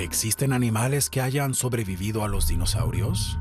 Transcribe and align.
¿Existen 0.00 0.54
animales 0.54 1.10
que 1.10 1.20
hayan 1.20 1.52
sobrevivido 1.52 2.24
a 2.24 2.28
los 2.28 2.46
dinosaurios? 2.46 3.38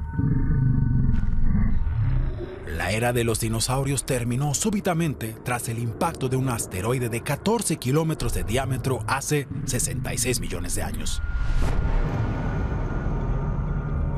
La 2.68 2.92
era 2.92 3.14
de 3.14 3.24
los 3.24 3.40
dinosaurios 3.40 4.06
terminó 4.06 4.54
súbitamente 4.54 5.38
tras 5.46 5.70
el 5.70 5.80
impacto 5.80 6.28
de 6.28 6.36
un 6.36 6.50
asteroide 6.50 7.08
de 7.08 7.22
14 7.22 7.78
kilómetros 7.78 8.34
de 8.34 8.44
diámetro 8.44 9.06
hace 9.08 9.48
66 9.68 10.42
millones 10.42 10.76
de 10.76 10.84
años. 10.84 11.22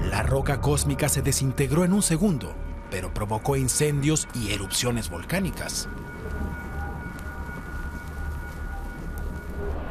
La 0.09 0.23
roca 0.23 0.61
cósmica 0.61 1.09
se 1.09 1.21
desintegró 1.21 1.85
en 1.85 1.93
un 1.93 2.01
segundo, 2.01 2.55
pero 2.89 3.13
provocó 3.13 3.55
incendios 3.55 4.27
y 4.33 4.49
erupciones 4.49 5.11
volcánicas. 5.11 5.87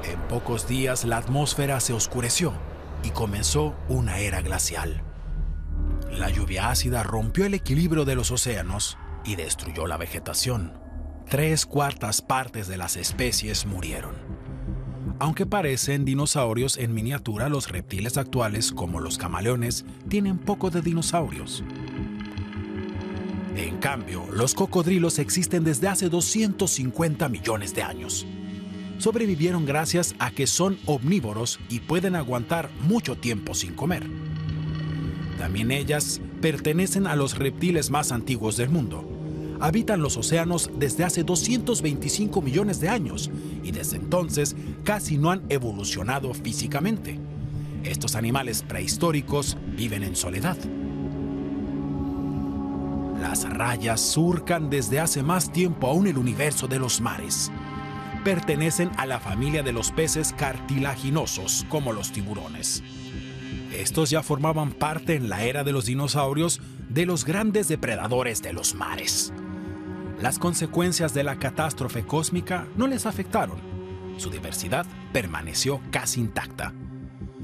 En 0.04 0.20
pocos 0.28 0.66
días 0.66 1.04
la 1.04 1.18
atmósfera 1.18 1.80
se 1.80 1.92
oscureció 1.92 2.52
y 3.02 3.10
comenzó 3.10 3.74
una 3.88 4.18
era 4.18 4.42
glacial. 4.42 5.02
La 6.10 6.30
lluvia 6.30 6.70
ácida 6.70 7.02
rompió 7.02 7.46
el 7.46 7.54
equilibrio 7.54 8.04
de 8.04 8.14
los 8.14 8.30
océanos 8.30 8.98
y 9.24 9.36
destruyó 9.36 9.86
la 9.86 9.96
vegetación. 9.96 10.72
Tres 11.28 11.66
cuartas 11.66 12.22
partes 12.22 12.66
de 12.66 12.76
las 12.76 12.96
especies 12.96 13.66
murieron. 13.66 14.16
Aunque 15.20 15.46
parecen 15.46 16.04
dinosaurios 16.04 16.78
en 16.78 16.94
miniatura, 16.94 17.48
los 17.48 17.68
reptiles 17.68 18.16
actuales, 18.16 18.72
como 18.72 19.00
los 19.00 19.18
camaleones, 19.18 19.84
tienen 20.08 20.38
poco 20.38 20.70
de 20.70 20.80
dinosaurios. 20.80 21.62
En 23.54 23.76
cambio, 23.76 24.26
los 24.32 24.54
cocodrilos 24.54 25.18
existen 25.18 25.62
desde 25.62 25.88
hace 25.88 26.08
250 26.08 27.28
millones 27.28 27.74
de 27.74 27.82
años. 27.82 28.26
Sobrevivieron 29.00 29.64
gracias 29.64 30.14
a 30.18 30.30
que 30.30 30.46
son 30.46 30.78
omnívoros 30.84 31.58
y 31.70 31.80
pueden 31.80 32.16
aguantar 32.16 32.68
mucho 32.82 33.16
tiempo 33.16 33.54
sin 33.54 33.72
comer. 33.72 34.06
También 35.38 35.70
ellas 35.70 36.20
pertenecen 36.42 37.06
a 37.06 37.16
los 37.16 37.38
reptiles 37.38 37.90
más 37.90 38.12
antiguos 38.12 38.58
del 38.58 38.68
mundo. 38.68 39.08
Habitan 39.58 40.02
los 40.02 40.18
océanos 40.18 40.70
desde 40.76 41.04
hace 41.04 41.24
225 41.24 42.42
millones 42.42 42.78
de 42.78 42.90
años 42.90 43.30
y 43.62 43.72
desde 43.72 43.96
entonces 43.96 44.54
casi 44.84 45.16
no 45.16 45.30
han 45.30 45.44
evolucionado 45.48 46.34
físicamente. 46.34 47.18
Estos 47.84 48.14
animales 48.16 48.62
prehistóricos 48.68 49.56
viven 49.78 50.02
en 50.02 50.14
soledad. 50.14 50.58
Las 53.18 53.48
rayas 53.48 54.02
surcan 54.02 54.68
desde 54.68 55.00
hace 55.00 55.22
más 55.22 55.50
tiempo 55.50 55.86
aún 55.86 56.06
el 56.06 56.18
universo 56.18 56.68
de 56.68 56.78
los 56.78 57.00
mares. 57.00 57.50
Pertenecen 58.24 58.90
a 58.98 59.06
la 59.06 59.18
familia 59.18 59.62
de 59.62 59.72
los 59.72 59.92
peces 59.92 60.34
cartilaginosos, 60.36 61.64
como 61.70 61.94
los 61.94 62.12
tiburones. 62.12 62.82
Estos 63.72 64.10
ya 64.10 64.22
formaban 64.22 64.72
parte 64.72 65.14
en 65.14 65.30
la 65.30 65.44
era 65.44 65.64
de 65.64 65.72
los 65.72 65.86
dinosaurios 65.86 66.60
de 66.90 67.06
los 67.06 67.24
grandes 67.24 67.66
depredadores 67.68 68.42
de 68.42 68.52
los 68.52 68.74
mares. 68.74 69.32
Las 70.20 70.38
consecuencias 70.38 71.14
de 71.14 71.24
la 71.24 71.38
catástrofe 71.38 72.04
cósmica 72.04 72.66
no 72.76 72.86
les 72.88 73.06
afectaron. 73.06 73.58
Su 74.18 74.28
diversidad 74.28 74.84
permaneció 75.14 75.80
casi 75.90 76.20
intacta. 76.20 76.74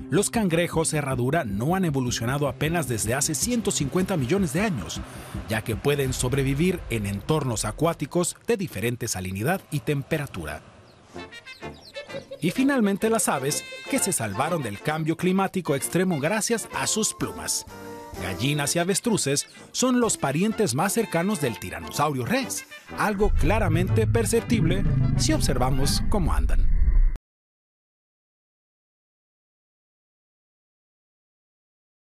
Los 0.09 0.31
cangrejos 0.31 0.95
herradura 0.95 1.45
no 1.45 1.75
han 1.75 1.85
evolucionado 1.85 2.47
apenas 2.47 2.87
desde 2.87 3.15
hace 3.15 3.35
150 3.35 4.17
millones 4.17 4.53
de 4.53 4.61
años, 4.61 5.01
ya 5.49 5.62
que 5.62 5.75
pueden 5.75 6.12
sobrevivir 6.12 6.79
en 6.91 7.07
entornos 7.07 7.65
acuáticos 7.65 8.37
de 8.47 8.57
diferente 8.57 9.09
salinidad 9.09 9.61
y 9.73 9.81
temperatura. 9.81 10.62
Y 12.41 12.53
finalmente 12.53 13.11
las 13.11 13.29
aves, 13.29 13.65
que 13.91 13.99
se 13.99 14.12
salvaron 14.12 14.62
del 14.62 14.79
cambio 14.79 15.17
climático 15.17 15.75
extremo 15.75 16.21
gracias 16.21 16.69
a 16.75 16.87
sus 16.87 17.12
plumas. 17.12 17.67
Gallinas 18.23 18.77
y 18.77 18.79
avestruces 18.79 19.49
son 19.73 20.01
los 20.01 20.17
parientes 20.17 20.75
más 20.75 20.93
cercanos 20.93 21.41
del 21.41 21.59
tiranosaurio 21.59 22.25
rex, 22.25 22.65
algo 22.97 23.31
claramente 23.31 24.06
perceptible 24.06 24.84
si 25.17 25.33
observamos 25.33 26.03
cómo 26.09 26.33
andan. 26.33 26.75